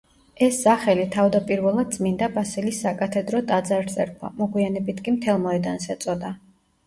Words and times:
ეს 0.43 0.55
სახელი 0.61 1.03
თავდაპირველად 1.15 1.91
წმინდა 1.97 2.29
ბასილის 2.37 2.79
საკათედრო 2.85 3.41
ტაძარს 3.51 3.99
ერქვა, 4.05 4.31
მოგვიანებით 4.41 5.03
კი 5.09 5.15
მთელ 5.19 5.39
მოედანს 5.47 5.87
ეწოდა. 5.97 6.33